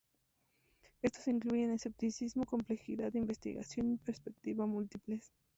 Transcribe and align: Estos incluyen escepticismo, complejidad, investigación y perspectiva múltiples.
Estos 1.03 1.27
incluyen 1.27 1.69
escepticismo, 1.71 2.47
complejidad, 2.47 3.13
investigación 3.13 3.91
y 3.91 3.97
perspectiva 3.97 4.65
múltiples. 4.65 5.31